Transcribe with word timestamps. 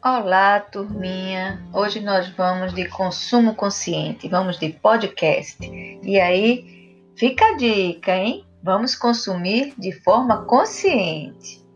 Olá, 0.00 0.60
turminha! 0.60 1.60
Hoje 1.72 1.98
nós 1.98 2.28
vamos 2.28 2.72
de 2.72 2.86
consumo 2.88 3.56
consciente, 3.56 4.28
vamos 4.28 4.56
de 4.56 4.68
podcast. 4.68 5.58
E 5.60 6.20
aí, 6.20 7.10
fica 7.16 7.44
a 7.44 7.56
dica, 7.56 8.14
hein? 8.14 8.46
Vamos 8.62 8.94
consumir 8.94 9.74
de 9.76 9.90
forma 9.90 10.44
consciente. 10.44 11.66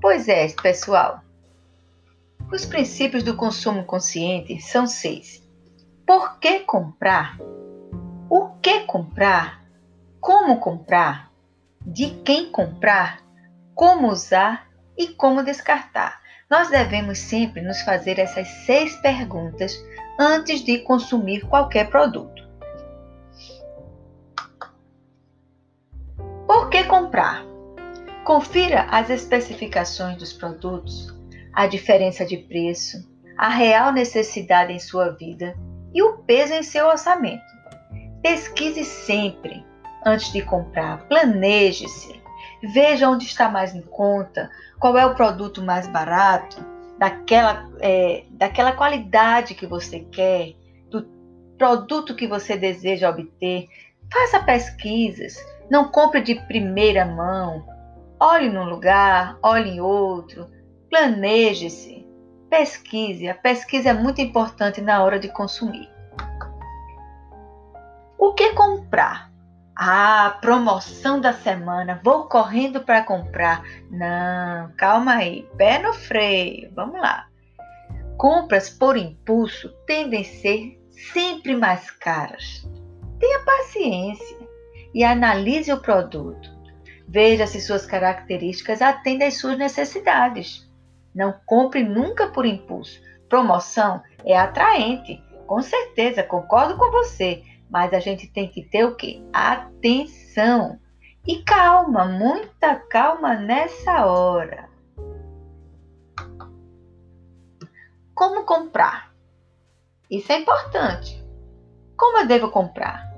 Pois 0.00 0.26
é, 0.26 0.48
pessoal. 0.48 1.20
Os 2.50 2.64
princípios 2.64 3.22
do 3.22 3.36
consumo 3.36 3.84
consciente 3.84 4.58
são 4.62 4.86
seis. 4.86 5.46
Por 6.06 6.38
que 6.38 6.60
comprar? 6.60 7.38
O 8.30 8.52
que 8.62 8.80
comprar? 8.86 9.62
Como 10.18 10.58
comprar? 10.60 11.30
De 11.82 12.08
quem 12.24 12.50
comprar? 12.50 13.20
Como 13.74 14.08
usar 14.08 14.66
e 14.96 15.08
como 15.08 15.42
descartar? 15.42 16.19
Nós 16.50 16.68
devemos 16.68 17.18
sempre 17.18 17.62
nos 17.62 17.80
fazer 17.82 18.18
essas 18.18 18.48
seis 18.48 18.96
perguntas 18.96 19.72
antes 20.18 20.64
de 20.64 20.78
consumir 20.78 21.46
qualquer 21.46 21.88
produto. 21.88 22.42
Por 26.48 26.68
que 26.68 26.82
comprar? 26.84 27.46
Confira 28.24 28.82
as 28.90 29.08
especificações 29.10 30.16
dos 30.16 30.32
produtos, 30.32 31.14
a 31.52 31.68
diferença 31.68 32.26
de 32.26 32.38
preço, 32.38 33.08
a 33.38 33.48
real 33.48 33.92
necessidade 33.92 34.72
em 34.72 34.80
sua 34.80 35.10
vida 35.10 35.56
e 35.94 36.02
o 36.02 36.18
peso 36.18 36.52
em 36.52 36.64
seu 36.64 36.88
orçamento. 36.88 37.44
Pesquise 38.22 38.84
sempre 38.84 39.64
antes 40.04 40.32
de 40.32 40.42
comprar, 40.42 41.06
planeje-se. 41.06 42.19
Veja 42.62 43.08
onde 43.08 43.24
está 43.24 43.48
mais 43.48 43.74
em 43.74 43.82
conta, 43.82 44.50
qual 44.78 44.96
é 44.98 45.06
o 45.06 45.14
produto 45.14 45.62
mais 45.62 45.86
barato, 45.86 46.64
daquela, 46.98 47.70
é, 47.80 48.24
daquela 48.30 48.72
qualidade 48.72 49.54
que 49.54 49.66
você 49.66 50.00
quer, 50.00 50.54
do 50.90 51.02
produto 51.56 52.14
que 52.14 52.26
você 52.26 52.58
deseja 52.58 53.08
obter. 53.08 53.68
Faça 54.12 54.40
pesquisas, 54.40 55.42
não 55.70 55.88
compre 55.88 56.20
de 56.20 56.34
primeira 56.46 57.06
mão. 57.06 57.64
Olhe 58.20 58.50
num 58.50 58.64
lugar, 58.64 59.38
olhe 59.42 59.70
em 59.70 59.80
outro, 59.80 60.46
planeje-se, 60.90 62.06
pesquise. 62.50 63.28
A 63.28 63.34
pesquisa 63.34 63.90
é 63.90 63.94
muito 63.94 64.20
importante 64.20 64.82
na 64.82 65.02
hora 65.02 65.18
de 65.18 65.28
consumir. 65.28 65.88
O 68.18 68.34
que 68.34 68.52
comprar? 68.52 69.29
Ah, 69.82 70.36
promoção 70.42 71.18
da 71.18 71.32
semana, 71.32 71.98
vou 72.04 72.24
correndo 72.24 72.82
para 72.82 73.02
comprar. 73.02 73.64
Não, 73.90 74.70
calma 74.76 75.14
aí, 75.14 75.48
pé 75.56 75.78
no 75.78 75.94
freio, 75.94 76.70
vamos 76.74 77.00
lá. 77.00 77.26
Compras 78.18 78.68
por 78.68 78.94
impulso 78.98 79.70
tendem 79.86 80.20
a 80.20 80.24
ser 80.24 80.78
sempre 80.90 81.56
mais 81.56 81.90
caras. 81.92 82.68
Tenha 83.18 83.42
paciência 83.42 84.36
e 84.92 85.02
analise 85.02 85.72
o 85.72 85.80
produto. 85.80 86.50
Veja 87.08 87.46
se 87.46 87.58
suas 87.58 87.86
características 87.86 88.82
atendem 88.82 89.28
às 89.28 89.38
suas 89.38 89.56
necessidades. 89.56 90.70
Não 91.14 91.34
compre 91.46 91.82
nunca 91.82 92.26
por 92.26 92.44
impulso. 92.44 93.00
Promoção 93.30 94.02
é 94.26 94.36
atraente, 94.36 95.24
com 95.46 95.62
certeza, 95.62 96.22
concordo 96.22 96.76
com 96.76 96.90
você 96.90 97.42
mas 97.70 97.94
a 97.94 98.00
gente 98.00 98.26
tem 98.26 98.48
que 98.48 98.62
ter 98.62 98.84
o 98.84 98.96
que? 98.96 99.24
Atenção 99.32 100.78
e 101.26 101.42
calma, 101.42 102.04
muita 102.06 102.74
calma 102.74 103.34
nessa 103.34 104.04
hora. 104.06 104.68
Como 108.14 108.44
comprar? 108.44 109.12
Isso 110.10 110.32
é 110.32 110.38
importante. 110.38 111.24
Como 111.96 112.18
eu 112.18 112.26
devo 112.26 112.50
comprar? 112.50 113.08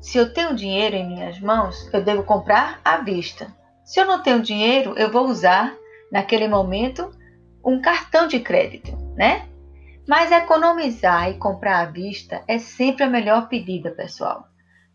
Se 0.00 0.16
eu 0.16 0.32
tenho 0.32 0.54
dinheiro 0.54 0.96
em 0.96 1.06
minhas 1.06 1.40
mãos, 1.40 1.92
eu 1.92 2.02
devo 2.02 2.22
comprar 2.22 2.80
à 2.84 2.98
vista. 2.98 3.54
Se 3.84 4.00
eu 4.00 4.06
não 4.06 4.22
tenho 4.22 4.40
dinheiro, 4.40 4.94
eu 4.96 5.10
vou 5.10 5.26
usar 5.26 5.74
naquele 6.10 6.48
momento 6.48 7.10
um 7.64 7.80
cartão 7.80 8.26
de 8.26 8.40
crédito, 8.40 8.96
né? 9.16 9.48
Mas 10.10 10.32
economizar 10.32 11.30
e 11.30 11.34
comprar 11.34 11.82
à 11.82 11.84
vista 11.84 12.42
é 12.48 12.58
sempre 12.58 13.04
a 13.04 13.08
melhor 13.08 13.48
pedida, 13.48 13.92
pessoal, 13.92 14.44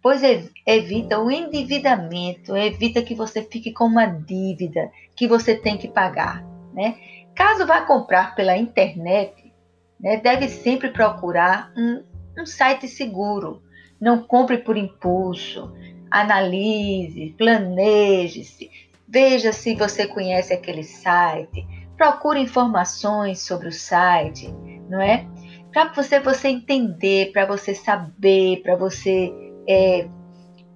pois 0.02 0.22
evita 0.68 1.18
o 1.22 1.32
endividamento, 1.32 2.54
evita 2.54 3.02
que 3.02 3.16
você 3.16 3.42
fique 3.42 3.72
com 3.72 3.86
uma 3.86 4.08
dívida 4.08 4.92
que 5.16 5.26
você 5.26 5.56
tem 5.56 5.78
que 5.78 5.88
pagar. 5.88 6.44
Né? 6.74 6.98
Caso 7.34 7.66
vá 7.66 7.80
comprar 7.80 8.36
pela 8.36 8.58
internet, 8.58 9.54
né, 9.98 10.18
deve 10.18 10.50
sempre 10.50 10.90
procurar 10.90 11.72
um, 11.78 12.04
um 12.38 12.46
site 12.46 12.86
seguro. 12.86 13.64
Não 14.02 14.22
compre 14.22 14.58
por 14.58 14.76
impulso. 14.76 15.74
Analise, 16.12 17.34
planeje-se, 17.38 18.70
veja 19.08 19.54
se 19.54 19.76
você 19.76 20.08
conhece 20.08 20.54
aquele 20.54 20.84
site, 20.84 21.66
procure 21.96 22.42
informações 22.42 23.40
sobre 23.40 23.70
o 23.70 23.72
site 23.72 24.54
não 24.90 25.02
é? 25.02 25.26
Para 25.72 25.92
você 25.92 26.20
você 26.20 26.48
entender, 26.48 27.32
para 27.32 27.46
você 27.46 27.74
saber, 27.76 28.62
para 28.64 28.76
você 28.76 29.34
é, 29.68 30.08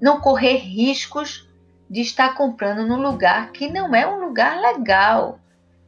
não 0.01 0.19
correr 0.19 0.57
riscos 0.57 1.49
de 1.89 2.01
estar 2.01 2.35
comprando 2.35 2.85
num 2.85 3.01
lugar 3.01 3.51
que 3.51 3.69
não 3.69 3.95
é 3.95 4.07
um 4.07 4.19
lugar 4.19 4.59
legal, 4.59 5.39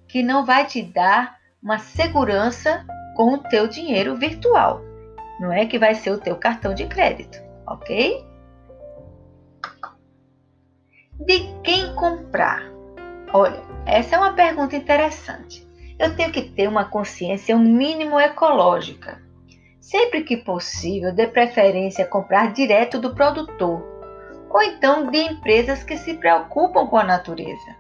que 0.08 0.24
não 0.24 0.46
vai 0.46 0.66
te 0.66 0.82
dar 0.82 1.38
uma 1.62 1.78
segurança 1.78 2.86
com 3.16 3.34
o 3.34 3.38
teu 3.38 3.68
dinheiro 3.68 4.16
virtual, 4.16 4.82
não 5.40 5.52
é 5.52 5.66
que 5.66 5.78
vai 5.78 5.94
ser 5.94 6.12
o 6.12 6.18
teu 6.18 6.36
cartão 6.36 6.74
de 6.74 6.88
crédito, 6.88 7.38
ok? 7.68 8.26
De 11.26 11.40
quem 11.64 11.94
comprar? 11.96 12.64
Olha, 13.34 13.62
essa 13.86 14.16
é 14.16 14.20
uma 14.20 14.34
pergunta 14.34 14.76
interessante 14.76 15.71
eu 16.02 16.16
tenho 16.16 16.32
que 16.32 16.42
ter 16.42 16.68
uma 16.68 16.86
consciência, 16.86 17.56
um 17.56 17.60
mínimo 17.60 18.20
ecológica. 18.20 19.22
Sempre 19.80 20.24
que 20.24 20.36
possível, 20.36 21.14
dê 21.14 21.28
preferência 21.28 22.06
a 22.06 22.08
comprar 22.08 22.52
direto 22.54 23.00
do 23.00 23.14
produtor, 23.14 23.86
ou 24.50 24.64
então 24.64 25.12
de 25.12 25.20
empresas 25.20 25.84
que 25.84 25.96
se 25.96 26.16
preocupam 26.16 26.88
com 26.88 26.98
a 26.98 27.04
natureza, 27.04 27.76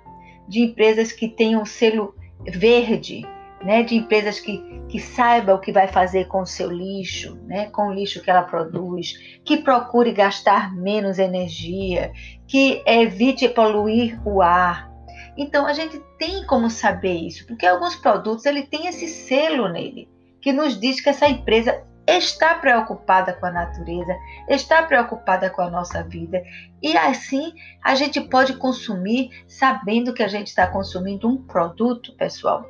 de 0.47 0.61
empresas 0.61 1.11
que 1.11 1.27
tenham 1.27 1.65
selo 1.65 2.13
verde, 2.45 3.27
né, 3.63 3.81
de 3.81 3.95
empresas 3.95 4.39
que, 4.39 4.81
que 4.87 4.99
saiba 4.99 5.55
o 5.55 5.59
que 5.59 5.71
vai 5.71 5.87
fazer 5.87 6.27
com 6.27 6.41
o 6.41 6.47
seu 6.47 6.69
lixo, 6.69 7.39
né, 7.47 7.67
com 7.71 7.87
o 7.87 7.93
lixo 7.93 8.21
que 8.21 8.29
ela 8.29 8.43
produz, 8.43 9.13
que 9.43 9.57
procure 9.57 10.11
gastar 10.11 10.75
menos 10.75 11.17
energia, 11.17 12.11
que 12.47 12.83
evite 12.85 13.49
poluir 13.49 14.19
o 14.25 14.41
ar, 14.41 14.90
então 15.37 15.65
a 15.65 15.73
gente 15.73 15.99
tem 16.17 16.45
como 16.45 16.69
saber 16.69 17.13
isso, 17.13 17.45
porque 17.47 17.65
alguns 17.65 17.95
produtos 17.95 18.45
ele 18.45 18.63
tem 18.63 18.87
esse 18.87 19.07
selo 19.07 19.69
nele 19.69 20.09
que 20.41 20.51
nos 20.51 20.79
diz 20.79 20.99
que 20.99 21.09
essa 21.09 21.27
empresa 21.27 21.83
está 22.07 22.55
preocupada 22.55 23.33
com 23.33 23.45
a 23.45 23.51
natureza, 23.51 24.13
está 24.49 24.83
preocupada 24.83 25.49
com 25.49 25.61
a 25.61 25.69
nossa 25.69 26.03
vida 26.03 26.43
e 26.81 26.97
assim 26.97 27.53
a 27.81 27.95
gente 27.95 28.19
pode 28.19 28.55
consumir 28.55 29.29
sabendo 29.47 30.13
que 30.13 30.23
a 30.23 30.27
gente 30.27 30.47
está 30.47 30.67
consumindo 30.67 31.27
um 31.27 31.37
produto, 31.37 32.13
pessoal, 32.15 32.65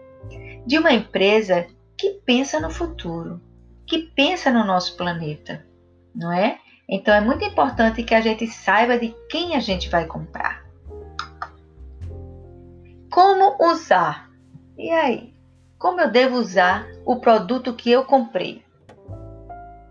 de 0.66 0.78
uma 0.78 0.92
empresa 0.92 1.66
que 1.98 2.22
pensa 2.26 2.60
no 2.60 2.70
futuro, 2.70 3.42
que 3.88 4.00
pensa 4.16 4.52
no 4.52 4.64
nosso 4.64 4.98
planeta, 4.98 5.66
não 6.14 6.32
é? 6.32 6.60
Então 6.88 7.14
é 7.14 7.22
muito 7.22 7.46
importante 7.46 8.04
que 8.04 8.14
a 8.14 8.22
gente 8.22 8.46
saiba 8.48 9.00
de 9.00 9.16
quem 9.30 9.56
a 9.56 9.60
gente 9.60 9.90
vai 9.90 10.06
comprar. 10.06 10.61
Como 13.12 13.58
usar? 13.60 14.30
E 14.78 14.90
aí? 14.90 15.34
Como 15.78 16.00
eu 16.00 16.10
devo 16.10 16.38
usar 16.38 16.88
o 17.06 17.18
produto 17.18 17.74
que 17.74 17.92
eu 17.92 18.06
comprei? 18.06 18.64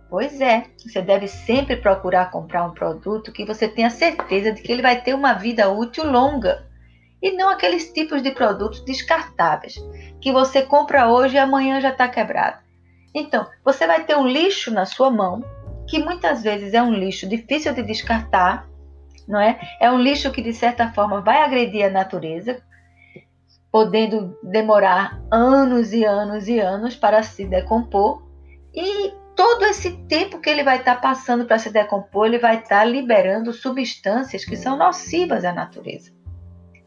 Pois 0.08 0.40
é, 0.40 0.64
você 0.78 1.02
deve 1.02 1.28
sempre 1.28 1.76
procurar 1.76 2.30
comprar 2.30 2.64
um 2.64 2.72
produto 2.72 3.30
que 3.30 3.44
você 3.44 3.68
tenha 3.68 3.90
certeza 3.90 4.52
de 4.52 4.62
que 4.62 4.72
ele 4.72 4.80
vai 4.80 5.02
ter 5.02 5.12
uma 5.12 5.34
vida 5.34 5.68
útil 5.68 6.10
longa 6.10 6.66
e 7.20 7.32
não 7.32 7.50
aqueles 7.50 7.92
tipos 7.92 8.22
de 8.22 8.30
produtos 8.30 8.82
descartáveis 8.86 9.74
que 10.18 10.32
você 10.32 10.62
compra 10.62 11.08
hoje 11.08 11.34
e 11.34 11.38
amanhã 11.38 11.78
já 11.78 11.90
está 11.90 12.08
quebrado. 12.08 12.56
Então, 13.14 13.46
você 13.62 13.86
vai 13.86 14.02
ter 14.02 14.16
um 14.16 14.26
lixo 14.26 14.70
na 14.70 14.86
sua 14.86 15.10
mão, 15.10 15.44
que 15.86 15.98
muitas 15.98 16.42
vezes 16.42 16.72
é 16.72 16.82
um 16.82 16.94
lixo 16.94 17.28
difícil 17.28 17.74
de 17.74 17.82
descartar, 17.82 18.66
não 19.28 19.38
é? 19.38 19.60
É 19.78 19.90
um 19.90 19.98
lixo 19.98 20.32
que 20.32 20.40
de 20.40 20.54
certa 20.54 20.90
forma 20.92 21.20
vai 21.20 21.42
agredir 21.42 21.84
a 21.84 21.90
natureza, 21.90 22.62
podendo 23.70 24.36
demorar 24.42 25.20
anos 25.30 25.92
e 25.92 26.04
anos 26.04 26.48
e 26.48 26.58
anos 26.58 26.96
para 26.96 27.22
se 27.22 27.44
decompor. 27.44 28.22
E 28.74 29.12
todo 29.36 29.64
esse 29.64 29.92
tempo 30.06 30.40
que 30.40 30.50
ele 30.50 30.62
vai 30.62 30.78
estar 30.78 31.00
passando 31.00 31.44
para 31.44 31.58
se 31.58 31.70
decompor, 31.70 32.26
ele 32.26 32.38
vai 32.38 32.58
estar 32.58 32.84
liberando 32.84 33.52
substâncias 33.52 34.44
que 34.44 34.56
são 34.56 34.76
nocivas 34.76 35.44
à 35.44 35.52
natureza, 35.52 36.12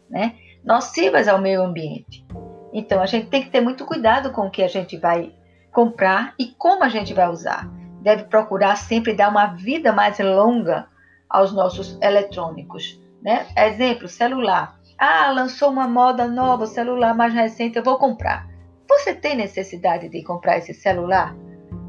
né? 0.10 0.36
nocivas 0.64 1.28
ao 1.28 1.40
meio 1.40 1.62
ambiente. 1.64 2.26
Então 2.72 3.02
a 3.02 3.06
gente 3.06 3.28
tem 3.28 3.44
que 3.44 3.50
ter 3.50 3.62
muito 3.62 3.86
cuidado 3.86 4.32
com 4.32 4.48
o 4.48 4.52
que 4.52 4.64
a 4.64 4.68
gente 4.68 4.98
vai 4.98 5.34
comprar 5.72 6.34
e 6.40 6.48
como 6.48 6.84
a 6.84 6.90
gente 6.90 7.14
vai 7.14 7.30
usar. 7.30 7.70
Deve 8.02 8.24
procurar 8.26 8.76
sempre 8.76 9.14
dar 9.14 9.30
uma 9.30 9.48
vida 9.48 9.92
mais 9.92 10.20
longa 10.20 10.88
aos 11.30 11.54
nossos 11.54 11.98
eletrônicos. 12.02 13.00
Né? 13.22 13.48
Exemplo, 13.56 14.08
celular. 14.08 14.78
Ah, 15.06 15.30
lançou 15.32 15.70
uma 15.70 15.86
moda 15.86 16.30
nova, 16.30 16.66
celular 16.66 17.14
mais 17.14 17.34
recente, 17.34 17.76
eu 17.76 17.84
vou 17.84 17.98
comprar. 17.98 18.48
Você 18.88 19.14
tem 19.14 19.36
necessidade 19.36 20.08
de 20.08 20.24
comprar 20.24 20.60
esse 20.60 20.74
celular? 20.74 21.36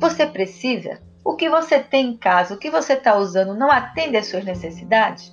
Você 0.01 0.27
precisa? 0.27 1.01
O 1.25 1.37
que 1.37 1.49
você 1.49 1.79
tem 1.79 2.09
em 2.09 2.17
casa, 2.17 2.55
o 2.55 2.59
que 2.59 2.69
você 2.69 2.95
está 2.95 3.17
usando, 3.17 3.55
não 3.55 3.71
atende 3.71 4.17
às 4.17 4.27
suas 4.27 4.45
necessidades? 4.45 5.33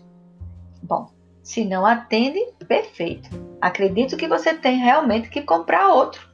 Bom, 0.83 1.09
se 1.41 1.65
não 1.65 1.83
atende, 1.83 2.39
perfeito. 2.67 3.27
Acredito 3.59 4.15
que 4.15 4.27
você 4.27 4.53
tem 4.53 4.77
realmente 4.77 5.31
que 5.31 5.41
comprar 5.41 5.87
outro. 5.87 6.29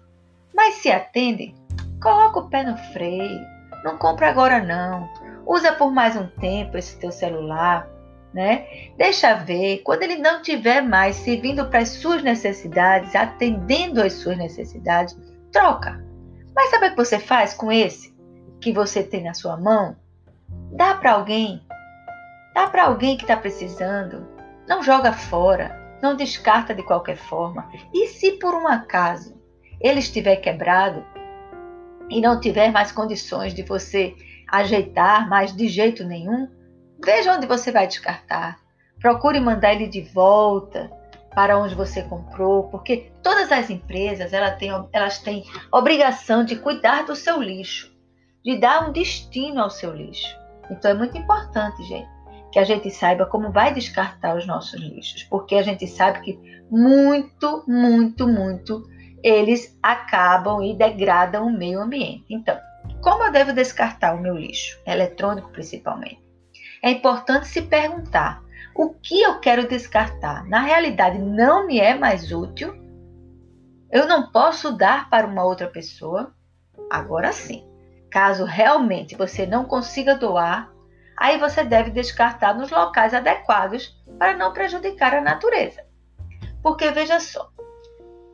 Mas 0.54 0.74
se 0.74 0.92
atende, 0.92 1.56
coloca 2.04 2.40
o 2.40 2.50
pé 2.50 2.64
no 2.66 2.76
freio. 2.92 3.40
Não 3.86 3.98
compra 3.98 4.28
agora 4.28 4.62
não. 4.62 5.08
Usa 5.46 5.72
por 5.72 5.94
mais 5.94 6.14
um 6.18 6.28
tempo 6.28 6.78
esse 6.78 7.00
teu 7.00 7.10
celular, 7.10 7.88
né? 8.34 8.68
Deixa 8.98 9.34
ver, 9.34 9.80
quando 9.80 10.04
ele 10.04 10.18
não 10.18 10.42
tiver 10.42 10.82
mais 10.82 11.16
servindo 11.16 11.66
para 11.70 11.80
as 11.80 11.90
suas 11.90 12.24
necessidades, 12.24 13.16
atendendo 13.16 14.02
às 14.02 14.14
suas 14.14 14.38
necessidades, 14.38 15.18
troca. 15.52 16.04
Mas 16.56 16.70
sabe 16.70 16.88
o 16.88 16.90
que 16.92 16.98
você 16.98 17.20
faz 17.20 17.54
com 17.54 17.72
esse 17.72 18.16
que 18.60 18.72
você 18.72 19.04
tem 19.04 19.24
na 19.24 19.34
sua 19.34 19.58
mão? 19.58 19.96
Dá 20.72 20.96
para 20.96 21.14
alguém. 21.14 21.62
Dá 22.54 22.68
para 22.68 22.86
alguém 22.86 23.16
que 23.16 23.24
está 23.24 23.38
precisando. 23.38 24.28
Não 24.68 24.84
joga 24.84 25.14
fora, 25.14 25.98
não 26.02 26.16
descarta 26.16 26.74
de 26.74 26.84
qualquer 26.84 27.18
forma. 27.18 27.70
E 27.94 28.08
se 28.08 28.34
por 28.34 28.54
um 28.54 28.68
acaso 28.68 29.36
ele 29.80 30.00
estiver 30.00 30.38
quebrado 30.38 31.06
e 32.10 32.20
não 32.20 32.40
tiver 32.40 32.72
mais 32.72 32.92
condições 32.92 33.54
de 33.54 33.64
você 33.64 34.16
ajeitar 34.48 35.30
mais 35.30 35.56
de 35.56 35.68
jeito 35.68 36.04
nenhum, 36.04 36.50
veja 37.04 37.34
onde 37.34 37.48
você 37.48 37.72
vai 37.72 37.88
descartar. 37.88 38.60
Procure 39.00 39.40
mandar 39.40 39.74
ele 39.74 39.88
de 39.88 40.02
volta 40.02 40.92
para 41.38 41.60
onde 41.60 41.76
você 41.76 42.02
comprou, 42.02 42.64
porque 42.64 43.12
todas 43.22 43.52
as 43.52 43.70
empresas 43.70 44.34
elas 44.34 44.58
têm, 44.58 44.72
elas 44.92 45.20
têm 45.20 45.44
obrigação 45.72 46.44
de 46.44 46.56
cuidar 46.56 47.06
do 47.06 47.16
seu 47.16 47.40
lixo, 47.40 47.96
de 48.44 48.58
dar 48.58 48.90
um 48.90 48.92
destino 48.92 49.62
ao 49.62 49.70
seu 49.70 49.94
lixo. 49.94 50.36
Então 50.72 50.90
é 50.90 50.94
muito 50.96 51.16
importante, 51.16 51.84
gente, 51.84 52.10
que 52.52 52.58
a 52.58 52.64
gente 52.64 52.90
saiba 52.90 53.26
como 53.28 53.52
vai 53.52 53.72
descartar 53.72 54.36
os 54.36 54.48
nossos 54.48 54.80
lixos, 54.80 55.24
porque 55.26 55.56
a 55.56 55.62
gente 55.62 55.86
sabe 55.86 56.22
que 56.22 56.40
muito, 56.72 57.64
muito, 57.68 58.28
muito 58.28 58.84
eles 59.24 59.78
acabam 59.82 60.64
e 60.64 60.76
degradam 60.76 61.48
o 61.48 61.56
meio 61.56 61.82
ambiente. 61.82 62.26
Então, 62.30 62.58
como 63.02 63.24
eu 63.24 63.32
devo 63.32 63.54
descartar 63.54 64.16
o 64.16 64.22
meu 64.22 64.36
lixo, 64.36 64.80
eletrônico 64.86 65.52
principalmente? 65.52 66.27
É 66.82 66.92
importante 66.92 67.48
se 67.48 67.62
perguntar 67.62 68.44
o 68.76 68.94
que 68.94 69.22
eu 69.22 69.40
quero 69.40 69.68
descartar. 69.68 70.46
Na 70.46 70.62
realidade, 70.62 71.18
não 71.18 71.66
me 71.66 71.80
é 71.80 71.96
mais 71.96 72.32
útil. 72.32 72.74
Eu 73.92 74.08
não 74.08 74.32
posso 74.32 74.72
dar 74.78 75.10
para 75.10 75.28
uma 75.28 75.44
outra 75.44 75.68
pessoa. 75.68 76.34
Agora 76.90 77.32
sim, 77.32 77.66
caso 78.12 78.46
realmente 78.46 79.16
você 79.16 79.46
não 79.46 79.66
consiga 79.66 80.16
doar, 80.16 80.72
aí 81.18 81.38
você 81.38 81.64
deve 81.64 81.90
descartar 81.90 82.54
nos 82.54 82.70
locais 82.70 83.14
adequados 83.14 83.98
para 84.18 84.38
não 84.38 84.54
prejudicar 84.54 85.16
a 85.16 85.22
natureza. 85.22 85.84
Porque 86.62 86.92
veja 86.92 87.20
só, 87.20 87.50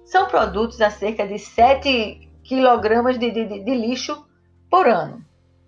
são 0.06 0.28
produtos 0.28 0.82
a 0.82 0.90
cerca 0.90 1.26
de 1.26 1.40
7 1.40 2.30
kg 2.48 3.18
de, 3.18 3.32
de, 3.32 3.64
de 3.64 3.76
lixo 3.76 4.28
por 4.70 4.88
ano, 4.88 5.24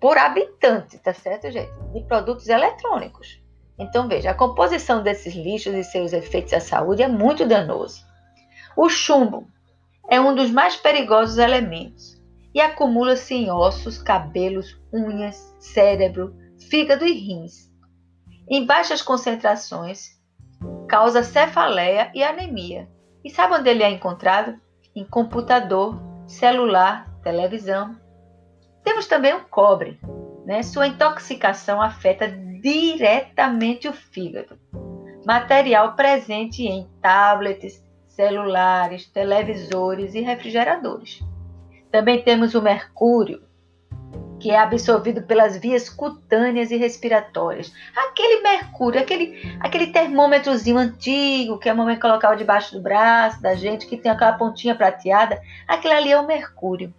por 0.06 0.20
habitante, 0.20 1.00
tá 1.00 1.16
certo, 1.16 1.50
gente? 1.50 1.74
De 1.92 2.00
produtos 2.02 2.48
eletrônicos. 2.48 3.42
Então, 3.76 4.08
veja, 4.08 4.30
a 4.30 4.36
composição 4.36 5.02
desses 5.02 5.34
lixos 5.34 5.74
e 5.74 5.84
seus 5.84 6.14
efeitos 6.14 6.54
à 6.54 6.60
saúde 6.60 7.02
é 7.02 7.08
muito 7.08 7.44
danoso. 7.44 8.06
O 8.78 8.88
chumbo 8.88 9.48
é 10.08 10.22
um 10.22 10.36
dos 10.36 10.52
mais 10.52 10.76
perigosos 10.76 11.40
elementos 11.40 12.22
e 12.54 12.62
acumula-se 12.62 13.34
em 13.34 13.50
ossos, 13.50 13.98
cabelos, 13.98 14.80
unhas, 14.94 15.56
cérebro, 15.58 16.36
fígado 16.70 17.04
e 17.04 17.12
rins. 17.12 17.68
Em 18.48 18.64
baixas 18.64 19.02
concentrações, 19.02 20.12
causa 20.88 21.24
cefaleia 21.24 22.12
e 22.14 22.22
anemia. 22.22 22.88
E 23.24 23.32
sabe 23.32 23.56
onde 23.56 23.72
ele 23.72 23.82
é 23.82 23.90
encontrado? 23.90 24.56
Em 24.96 25.04
computador, 25.04 26.00
celular, 26.28 27.12
televisão. 27.24 28.05
Temos 28.86 29.08
também 29.08 29.34
o 29.34 29.42
cobre. 29.42 30.00
Né? 30.46 30.62
Sua 30.62 30.88
intoxicação 30.88 31.82
afeta 31.82 32.28
diretamente 32.28 33.88
o 33.88 33.94
fígado. 33.94 34.58
Material 35.26 35.94
presente 35.94 36.64
em 36.64 36.88
tablets, 37.02 37.84
celulares, 38.08 39.08
televisores 39.08 40.14
e 40.14 40.22
refrigeradores. 40.22 41.20
Também 41.92 42.22
temos 42.22 42.54
o 42.54 42.62
mercúrio, 42.62 43.42
que 44.40 44.52
é 44.52 44.60
absorvido 44.60 45.24
pelas 45.24 45.58
vias 45.58 45.90
cutâneas 45.90 46.70
e 46.70 46.78
respiratórias. 46.78 47.74
Aquele 47.96 48.44
mercúrio, 48.44 49.02
aquele, 49.02 49.58
aquele 49.60 49.88
termômetrozinho 49.88 50.78
antigo 50.78 51.58
que 51.58 51.70
a 51.70 51.74
mamãe 51.74 52.00
colocava 52.00 52.36
debaixo 52.36 52.76
do 52.76 52.82
braço 52.82 53.42
da 53.42 53.56
gente, 53.56 53.88
que 53.88 53.98
tem 53.98 54.12
aquela 54.12 54.34
pontinha 54.34 54.76
prateada, 54.76 55.42
aquele 55.68 55.94
ali 55.96 56.12
é 56.12 56.20
o 56.20 56.28
mercúrio. 56.28 56.94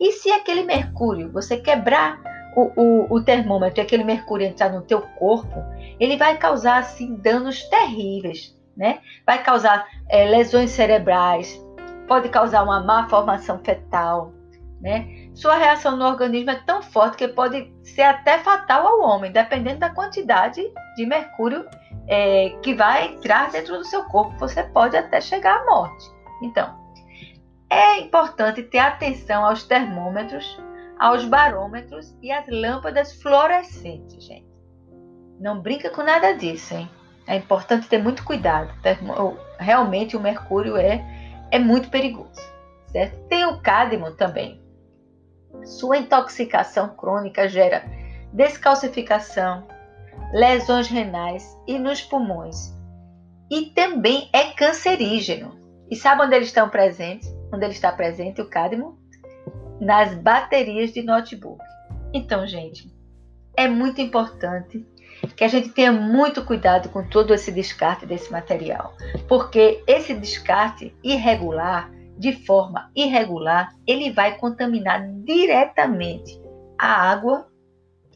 E 0.00 0.12
se 0.12 0.30
aquele 0.30 0.64
mercúrio, 0.64 1.30
você 1.32 1.56
quebrar 1.56 2.20
o, 2.56 2.70
o, 2.76 3.14
o 3.14 3.24
termômetro 3.24 3.80
e 3.80 3.82
aquele 3.82 4.04
mercúrio 4.04 4.46
entrar 4.46 4.70
no 4.70 4.82
teu 4.82 5.00
corpo, 5.00 5.62
ele 5.98 6.16
vai 6.16 6.36
causar 6.36 6.78
assim 6.78 7.16
danos 7.16 7.62
terríveis, 7.64 8.56
né? 8.76 9.00
Vai 9.26 9.42
causar 9.42 9.86
é, 10.08 10.24
lesões 10.26 10.70
cerebrais, 10.70 11.60
pode 12.06 12.28
causar 12.28 12.62
uma 12.62 12.80
má 12.80 13.08
formação 13.08 13.60
fetal, 13.64 14.32
né? 14.80 15.24
sua 15.34 15.56
reação 15.56 15.96
no 15.96 16.04
organismo 16.04 16.50
é 16.50 16.62
tão 16.64 16.80
forte 16.80 17.16
que 17.16 17.28
pode 17.28 17.72
ser 17.82 18.02
até 18.02 18.38
fatal 18.38 18.86
ao 18.86 19.00
homem, 19.00 19.32
dependendo 19.32 19.80
da 19.80 19.90
quantidade 19.90 20.62
de 20.96 21.06
mercúrio 21.06 21.66
é, 22.06 22.50
que 22.62 22.72
vai 22.74 23.14
entrar 23.14 23.50
dentro 23.50 23.76
do 23.76 23.84
seu 23.84 24.04
corpo. 24.04 24.38
Você 24.38 24.62
pode 24.62 24.96
até 24.96 25.20
chegar 25.20 25.60
à 25.60 25.64
morte. 25.64 26.04
Então, 26.40 26.83
é 27.74 28.00
importante 28.00 28.62
ter 28.62 28.78
atenção 28.78 29.44
aos 29.44 29.64
termômetros, 29.64 30.58
aos 30.98 31.24
barômetros 31.24 32.16
e 32.22 32.30
às 32.30 32.46
lâmpadas 32.48 33.20
fluorescentes, 33.20 34.24
gente. 34.24 34.46
Não 35.40 35.60
brinca 35.60 35.90
com 35.90 36.02
nada 36.02 36.32
disso, 36.32 36.74
hein? 36.74 36.88
É 37.26 37.36
importante 37.36 37.88
ter 37.88 38.02
muito 38.02 38.24
cuidado. 38.24 38.72
Realmente 39.58 40.16
o 40.16 40.20
mercúrio 40.20 40.76
é, 40.76 41.04
é 41.50 41.58
muito 41.58 41.90
perigoso. 41.90 42.40
Certo? 42.86 43.18
Tem 43.28 43.44
o 43.44 43.60
cádmio 43.60 44.14
também, 44.14 44.62
sua 45.64 45.98
intoxicação 45.98 46.90
crônica 46.90 47.48
gera 47.48 47.84
descalcificação, 48.32 49.66
lesões 50.32 50.88
renais 50.88 51.44
e 51.66 51.78
nos 51.78 52.02
pulmões. 52.02 52.72
E 53.50 53.66
também 53.66 54.28
é 54.32 54.52
cancerígeno. 54.52 55.58
E 55.90 55.96
sabe 55.96 56.22
onde 56.22 56.34
eles 56.34 56.48
estão 56.48 56.68
presentes? 56.68 57.33
Onde 57.54 57.66
ele 57.66 57.72
está 57.72 57.92
presente, 57.92 58.40
o 58.40 58.48
cádmio? 58.48 58.98
Nas 59.80 60.12
baterias 60.12 60.92
de 60.92 61.02
notebook. 61.02 61.62
Então, 62.12 62.44
gente, 62.48 62.92
é 63.56 63.68
muito 63.68 64.00
importante 64.00 64.84
que 65.36 65.44
a 65.44 65.48
gente 65.48 65.68
tenha 65.68 65.92
muito 65.92 66.44
cuidado 66.44 66.88
com 66.88 67.06
todo 67.08 67.32
esse 67.32 67.52
descarte 67.52 68.06
desse 68.06 68.30
material, 68.32 68.96
porque 69.28 69.84
esse 69.86 70.14
descarte 70.14 70.92
irregular 71.02 71.92
de 72.18 72.32
forma 72.32 72.90
irregular, 72.94 73.72
ele 73.86 74.10
vai 74.10 74.36
contaminar 74.36 75.06
diretamente 75.24 76.40
a 76.76 77.10
água 77.10 77.48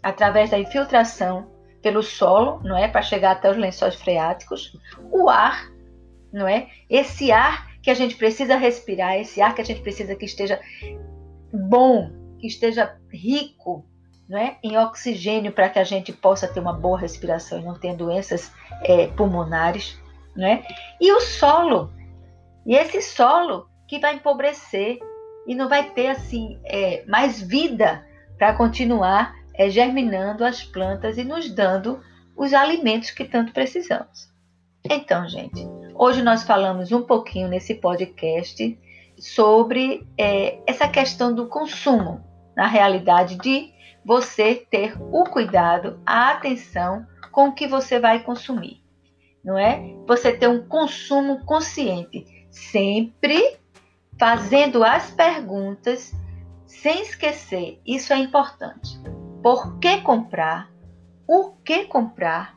através 0.02 0.50
da 0.50 0.58
infiltração 0.58 1.48
pelo 1.80 2.02
solo, 2.02 2.60
não 2.64 2.76
é, 2.76 2.88
para 2.88 3.02
chegar 3.02 3.32
até 3.32 3.50
os 3.50 3.56
lençóis 3.56 3.94
freáticos, 3.94 4.76
o 5.12 5.28
ar, 5.28 5.70
não 6.32 6.46
é? 6.46 6.68
Esse 6.90 7.30
ar 7.30 7.67
que 7.88 7.92
a 7.92 7.94
gente 7.94 8.16
precisa 8.16 8.54
respirar, 8.54 9.16
esse 9.16 9.40
ar 9.40 9.54
que 9.54 9.62
a 9.62 9.64
gente 9.64 9.80
precisa 9.80 10.14
que 10.14 10.26
esteja 10.26 10.60
bom, 11.50 12.10
que 12.38 12.46
esteja 12.46 12.94
rico, 13.10 13.82
não 14.28 14.38
é, 14.38 14.58
em 14.62 14.76
oxigênio 14.76 15.52
para 15.52 15.70
que 15.70 15.78
a 15.78 15.84
gente 15.84 16.12
possa 16.12 16.46
ter 16.46 16.60
uma 16.60 16.74
boa 16.74 16.98
respiração 16.98 17.58
e 17.58 17.64
não 17.64 17.72
tenha 17.72 17.96
doenças 17.96 18.52
é, 18.82 19.06
pulmonares, 19.06 19.98
não 20.36 20.46
é? 20.46 20.62
E 21.00 21.10
o 21.10 21.18
solo, 21.22 21.90
e 22.66 22.76
esse 22.76 23.00
solo 23.00 23.66
que 23.88 23.98
vai 23.98 24.16
empobrecer 24.16 24.98
e 25.46 25.54
não 25.54 25.66
vai 25.66 25.88
ter 25.92 26.08
assim 26.08 26.60
é, 26.64 27.06
mais 27.06 27.40
vida 27.40 28.06
para 28.36 28.52
continuar 28.52 29.34
é, 29.54 29.70
germinando 29.70 30.44
as 30.44 30.62
plantas 30.62 31.16
e 31.16 31.24
nos 31.24 31.50
dando 31.50 32.02
os 32.36 32.52
alimentos 32.52 33.12
que 33.12 33.24
tanto 33.24 33.50
precisamos. 33.50 34.28
Então, 34.84 35.26
gente, 35.26 35.66
hoje 35.98 36.22
nós 36.22 36.44
falamos 36.44 36.92
um 36.92 37.02
pouquinho 37.02 37.48
nesse 37.48 37.74
podcast 37.74 38.78
sobre 39.18 40.06
é, 40.16 40.60
essa 40.64 40.86
questão 40.86 41.34
do 41.34 41.48
consumo, 41.48 42.24
na 42.56 42.68
realidade 42.68 43.36
de 43.36 43.72
você 44.04 44.54
ter 44.70 44.96
o 45.12 45.24
cuidado, 45.24 46.00
a 46.06 46.30
atenção 46.30 47.04
com 47.32 47.48
o 47.48 47.52
que 47.52 47.66
você 47.66 47.98
vai 47.98 48.22
consumir, 48.22 48.80
não 49.44 49.58
é? 49.58 49.92
Você 50.06 50.32
ter 50.32 50.48
um 50.48 50.66
consumo 50.66 51.44
consciente, 51.44 52.24
sempre 52.50 53.58
fazendo 54.18 54.84
as 54.84 55.10
perguntas 55.10 56.14
sem 56.64 57.02
esquecer, 57.02 57.80
isso 57.84 58.12
é 58.12 58.18
importante. 58.18 59.00
Por 59.42 59.78
que 59.78 60.00
comprar? 60.02 60.70
O 61.26 61.50
que 61.64 61.84
comprar? 61.84 62.56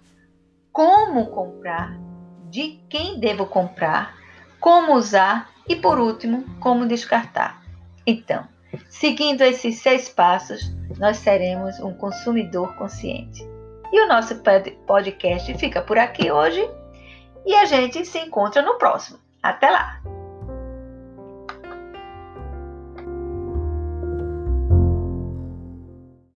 Como 0.71 1.27
comprar? 1.27 2.11
De 2.51 2.81
quem 2.89 3.17
devo 3.17 3.46
comprar? 3.46 4.13
Como 4.60 4.93
usar? 4.93 5.50
E 5.70 5.74
por 5.74 5.98
último, 5.98 6.43
como 6.60 6.86
descartar. 6.86 7.63
Então, 8.05 8.46
seguindo 8.89 9.41
esses 9.41 9.79
seis 9.79 10.10
passos, 10.10 10.70
nós 11.00 11.15
seremos 11.15 11.79
um 11.79 11.93
consumidor 11.93 12.75
consciente. 12.75 13.41
E 13.89 14.01
o 14.01 14.08
nosso 14.08 14.36
podcast 14.86 15.53
fica 15.53 15.81
por 15.81 15.98
aqui 15.98 16.29
hoje 16.29 16.70
e 17.46 17.55
a 17.55 17.63
gente 17.63 18.05
se 18.05 18.20
encontra 18.20 18.62
no 18.62 18.77
próximo. 18.77 19.17
Até 19.41 19.70
lá! 19.70 20.01